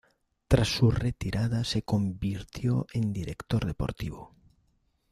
[0.47, 4.33] Tras su retirada se convirtió en director deportivo.